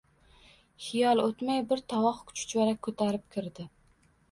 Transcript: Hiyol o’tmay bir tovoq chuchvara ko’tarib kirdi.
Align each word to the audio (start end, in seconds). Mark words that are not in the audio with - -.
Hiyol 0.85 1.21
o’tmay 1.25 1.61
bir 1.73 1.85
tovoq 1.95 2.33
chuchvara 2.41 2.75
ko’tarib 2.89 3.31
kirdi. 3.37 3.71